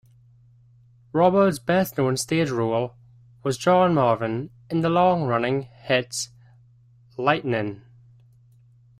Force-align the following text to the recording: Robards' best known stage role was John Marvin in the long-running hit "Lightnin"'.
Robards' 1.13 1.59
best 1.59 1.95
known 1.95 2.17
stage 2.17 2.49
role 2.49 2.95
was 3.43 3.55
John 3.55 3.93
Marvin 3.93 4.49
in 4.67 4.81
the 4.81 4.89
long-running 4.89 5.69
hit 5.83 6.29
"Lightnin"'. 7.19 7.83